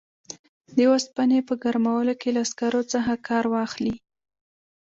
د 0.75 0.77
اوسپنې 0.91 1.39
په 1.47 1.53
ګرمولو 1.63 2.13
کې 2.21 2.29
له 2.37 2.43
سکرو 2.51 2.81
څخه 2.93 3.13
کار 3.27 3.45
واخلي. 3.53 3.93